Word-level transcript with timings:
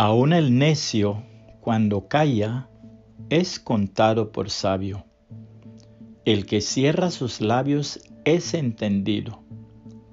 Aún 0.00 0.32
el 0.32 0.56
necio, 0.56 1.24
cuando 1.60 2.06
calla, 2.06 2.68
es 3.30 3.58
contado 3.58 4.30
por 4.30 4.48
sabio. 4.48 5.04
El 6.24 6.46
que 6.46 6.60
cierra 6.60 7.10
sus 7.10 7.40
labios 7.40 7.98
es 8.24 8.54
entendido. 8.54 9.42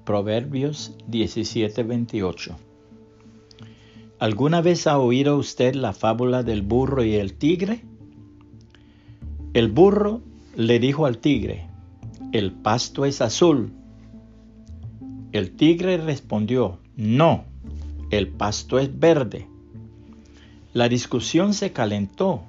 Proverbios 0.04 0.98
17:28. 1.06 2.56
¿Alguna 4.18 4.60
vez 4.60 4.88
ha 4.88 4.98
oído 4.98 5.36
usted 5.36 5.76
la 5.76 5.92
fábula 5.92 6.42
del 6.42 6.62
burro 6.62 7.04
y 7.04 7.14
el 7.14 7.34
tigre? 7.34 7.84
El 9.54 9.70
burro 9.70 10.20
le 10.56 10.80
dijo 10.80 11.06
al 11.06 11.18
tigre, 11.18 11.68
el 12.32 12.50
pasto 12.50 13.04
es 13.04 13.20
azul. 13.20 13.72
El 15.30 15.52
tigre 15.52 15.96
respondió, 15.98 16.80
no, 16.96 17.44
el 18.10 18.26
pasto 18.26 18.80
es 18.80 18.98
verde. 18.98 19.46
La 20.76 20.90
discusión 20.90 21.54
se 21.54 21.72
calentó 21.72 22.42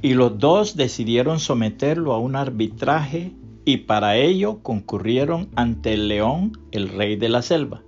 y 0.00 0.14
los 0.14 0.38
dos 0.38 0.76
decidieron 0.76 1.40
someterlo 1.40 2.12
a 2.12 2.18
un 2.18 2.36
arbitraje 2.36 3.32
y 3.64 3.78
para 3.78 4.14
ello 4.14 4.60
concurrieron 4.62 5.48
ante 5.56 5.94
el 5.94 6.06
león, 6.06 6.52
el 6.70 6.88
rey 6.88 7.16
de 7.16 7.28
la 7.28 7.42
selva. 7.42 7.82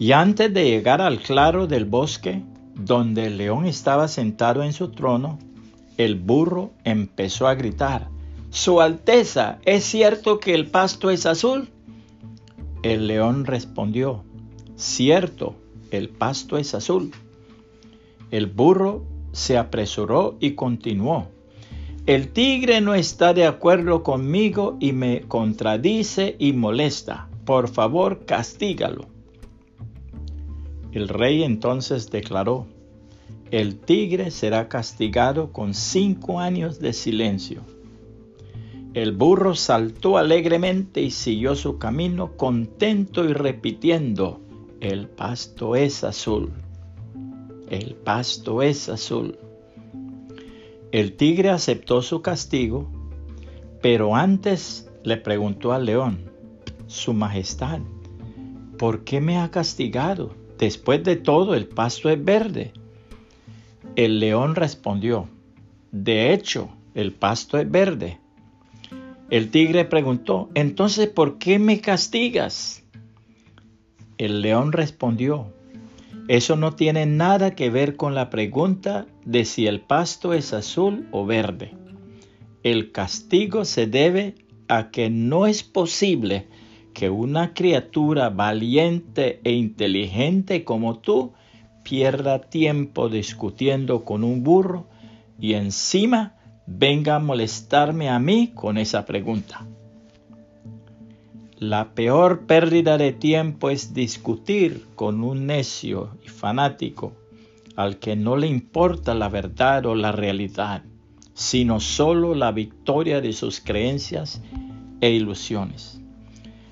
Y 0.00 0.10
antes 0.10 0.52
de 0.52 0.64
llegar 0.64 1.00
al 1.00 1.20
claro 1.20 1.68
del 1.68 1.84
bosque, 1.84 2.42
donde 2.74 3.26
el 3.26 3.38
león 3.38 3.66
estaba 3.66 4.08
sentado 4.08 4.64
en 4.64 4.72
su 4.72 4.90
trono, 4.90 5.38
el 5.96 6.16
burro 6.16 6.72
empezó 6.82 7.46
a 7.46 7.54
gritar, 7.54 8.08
Su 8.50 8.80
Alteza, 8.80 9.58
¿es 9.64 9.84
cierto 9.84 10.40
que 10.40 10.54
el 10.54 10.66
pasto 10.72 11.10
es 11.10 11.24
azul? 11.26 11.68
El 12.82 13.06
león 13.06 13.44
respondió, 13.44 14.24
Cierto, 14.74 15.54
el 15.92 16.08
pasto 16.08 16.58
es 16.58 16.74
azul. 16.74 17.12
El 18.34 18.46
burro 18.46 19.04
se 19.30 19.56
apresuró 19.56 20.38
y 20.40 20.56
continuó. 20.56 21.28
El 22.04 22.30
tigre 22.30 22.80
no 22.80 22.96
está 22.96 23.32
de 23.32 23.46
acuerdo 23.46 24.02
conmigo 24.02 24.76
y 24.80 24.90
me 24.90 25.20
contradice 25.20 26.34
y 26.40 26.52
molesta. 26.52 27.28
Por 27.44 27.68
favor, 27.68 28.26
castígalo. 28.26 29.06
El 30.90 31.06
rey 31.06 31.44
entonces 31.44 32.10
declaró, 32.10 32.66
el 33.52 33.78
tigre 33.78 34.32
será 34.32 34.68
castigado 34.68 35.52
con 35.52 35.72
cinco 35.72 36.40
años 36.40 36.80
de 36.80 36.92
silencio. 36.92 37.60
El 38.94 39.12
burro 39.12 39.54
saltó 39.54 40.18
alegremente 40.18 41.02
y 41.02 41.12
siguió 41.12 41.54
su 41.54 41.78
camino 41.78 42.32
contento 42.36 43.24
y 43.24 43.32
repitiendo, 43.32 44.40
el 44.80 45.06
pasto 45.06 45.76
es 45.76 46.02
azul 46.02 46.50
el 47.70 47.94
pasto 47.94 48.62
es 48.62 48.88
azul. 48.88 49.38
El 50.92 51.16
tigre 51.16 51.50
aceptó 51.50 52.02
su 52.02 52.22
castigo, 52.22 52.88
pero 53.82 54.14
antes 54.14 54.90
le 55.02 55.16
preguntó 55.16 55.72
al 55.72 55.86
león, 55.86 56.30
Su 56.86 57.12
Majestad, 57.14 57.80
¿por 58.78 59.04
qué 59.04 59.20
me 59.20 59.38
ha 59.38 59.50
castigado? 59.50 60.34
Después 60.58 61.02
de 61.02 61.16
todo, 61.16 61.54
el 61.54 61.66
pasto 61.66 62.10
es 62.10 62.22
verde. 62.22 62.72
El 63.96 64.20
león 64.20 64.54
respondió, 64.54 65.28
De 65.90 66.32
hecho, 66.32 66.68
el 66.94 67.12
pasto 67.12 67.58
es 67.58 67.70
verde. 67.70 68.18
El 69.30 69.50
tigre 69.50 69.84
preguntó, 69.84 70.48
Entonces, 70.54 71.08
¿por 71.08 71.38
qué 71.38 71.58
me 71.58 71.80
castigas? 71.80 72.84
El 74.16 74.42
león 74.42 74.72
respondió, 74.72 75.52
eso 76.28 76.56
no 76.56 76.74
tiene 76.74 77.04
nada 77.06 77.54
que 77.54 77.68
ver 77.70 77.96
con 77.96 78.14
la 78.14 78.30
pregunta 78.30 79.06
de 79.24 79.44
si 79.44 79.66
el 79.66 79.80
pasto 79.80 80.32
es 80.32 80.52
azul 80.52 81.06
o 81.10 81.26
verde. 81.26 81.72
El 82.62 82.92
castigo 82.92 83.64
se 83.64 83.86
debe 83.86 84.34
a 84.68 84.90
que 84.90 85.10
no 85.10 85.46
es 85.46 85.62
posible 85.62 86.48
que 86.94 87.10
una 87.10 87.52
criatura 87.52 88.30
valiente 88.30 89.40
e 89.44 89.52
inteligente 89.52 90.64
como 90.64 90.98
tú 91.00 91.34
pierda 91.82 92.40
tiempo 92.40 93.10
discutiendo 93.10 94.04
con 94.04 94.24
un 94.24 94.42
burro 94.42 94.88
y 95.38 95.54
encima 95.54 96.36
venga 96.66 97.16
a 97.16 97.18
molestarme 97.18 98.08
a 98.08 98.18
mí 98.18 98.52
con 98.54 98.78
esa 98.78 99.04
pregunta. 99.04 99.66
La 101.66 101.94
peor 101.94 102.40
pérdida 102.40 102.98
de 102.98 103.12
tiempo 103.12 103.70
es 103.70 103.94
discutir 103.94 104.84
con 104.96 105.24
un 105.24 105.46
necio 105.46 106.10
y 106.22 106.28
fanático 106.28 107.14
al 107.74 107.98
que 107.98 108.16
no 108.16 108.36
le 108.36 108.48
importa 108.48 109.14
la 109.14 109.30
verdad 109.30 109.86
o 109.86 109.94
la 109.94 110.12
realidad, 110.12 110.82
sino 111.32 111.80
solo 111.80 112.34
la 112.34 112.52
victoria 112.52 113.22
de 113.22 113.32
sus 113.32 113.60
creencias 113.60 114.42
e 115.00 115.12
ilusiones. 115.12 116.02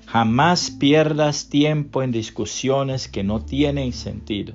Jamás 0.05 0.69
pierdas 0.69 1.49
tiempo 1.49 2.03
en 2.03 2.11
discusiones 2.11 3.07
que 3.07 3.23
no 3.23 3.43
tienen 3.43 3.93
sentido. 3.93 4.53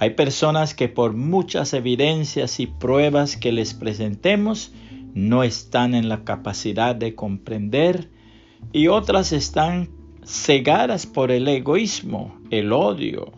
Hay 0.00 0.10
personas 0.10 0.74
que 0.74 0.90
por 0.90 1.14
muchas 1.14 1.72
evidencias 1.72 2.60
y 2.60 2.66
pruebas 2.66 3.38
que 3.38 3.52
les 3.52 3.72
presentemos 3.72 4.70
no 5.14 5.44
están 5.44 5.94
en 5.94 6.10
la 6.10 6.24
capacidad 6.24 6.94
de 6.94 7.14
comprender 7.14 8.19
y 8.72 8.88
otras 8.88 9.32
están 9.32 9.90
cegadas 10.24 11.06
por 11.06 11.30
el 11.30 11.48
egoísmo, 11.48 12.38
el 12.50 12.72
odio 12.72 13.32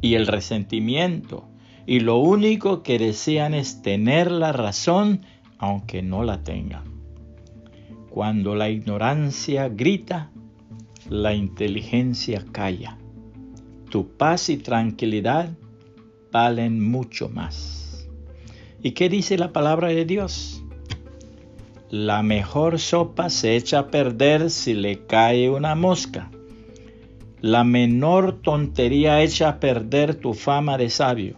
y 0.00 0.14
el 0.14 0.26
resentimiento, 0.26 1.48
y 1.86 2.00
lo 2.00 2.18
único 2.18 2.82
que 2.82 2.98
desean 2.98 3.54
es 3.54 3.82
tener 3.82 4.30
la 4.30 4.52
razón 4.52 5.22
aunque 5.58 6.02
no 6.02 6.22
la 6.22 6.44
tengan. 6.44 6.84
Cuando 8.10 8.54
la 8.54 8.68
ignorancia 8.68 9.68
grita, 9.68 10.30
la 11.08 11.34
inteligencia 11.34 12.44
calla. 12.52 12.98
Tu 13.90 14.16
paz 14.16 14.50
y 14.50 14.58
tranquilidad 14.58 15.56
valen 16.30 16.86
mucho 16.90 17.28
más. 17.28 18.08
¿Y 18.82 18.92
qué 18.92 19.08
dice 19.08 19.38
la 19.38 19.52
palabra 19.52 19.88
de 19.88 20.04
Dios? 20.04 20.62
La 21.90 22.22
mejor 22.22 22.78
sopa 22.78 23.30
se 23.30 23.56
echa 23.56 23.78
a 23.78 23.90
perder 23.90 24.50
si 24.50 24.74
le 24.74 25.06
cae 25.06 25.48
una 25.48 25.74
mosca. 25.74 26.30
La 27.40 27.64
menor 27.64 28.42
tontería 28.42 29.22
echa 29.22 29.48
a 29.48 29.60
perder 29.60 30.14
tu 30.14 30.34
fama 30.34 30.76
de 30.76 30.90
sabio. 30.90 31.36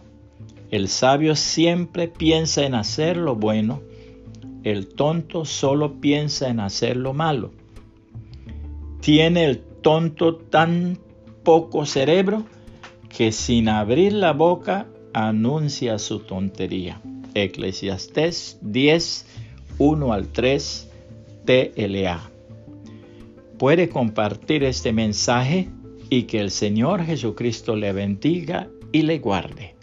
El 0.69 0.89
sabio 0.89 1.37
siempre 1.37 2.09
piensa 2.09 2.65
en 2.65 2.75
hacer 2.75 3.15
lo 3.15 3.35
bueno, 3.35 3.81
el 4.63 4.87
tonto 4.87 5.45
solo 5.45 6.01
piensa 6.01 6.49
en 6.49 6.59
hacer 6.59 6.97
lo 6.97 7.13
malo. 7.13 7.51
Tiene 8.99 9.45
el 9.45 9.59
tonto 9.59 10.35
tan 10.35 10.99
poco 11.43 11.85
cerebro 11.85 12.45
que 13.09 13.31
sin 13.31 13.69
abrir 13.69 14.13
la 14.13 14.33
boca 14.33 14.87
anuncia 15.13 15.97
su 15.97 16.19
tontería. 16.19 17.01
Eclesiastés 17.33 18.59
10, 18.61 19.25
1 19.83 20.13
al 20.13 20.27
3 20.27 20.89
TLA. 21.43 22.21
Puede 23.57 23.89
compartir 23.89 24.63
este 24.63 24.93
mensaje 24.93 25.69
y 26.07 26.23
que 26.23 26.39
el 26.39 26.51
Señor 26.51 27.03
Jesucristo 27.03 27.75
le 27.75 27.91
bendiga 27.91 28.69
y 28.91 29.01
le 29.01 29.17
guarde. 29.17 29.73